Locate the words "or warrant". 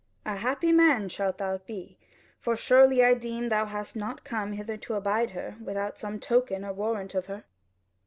6.65-7.13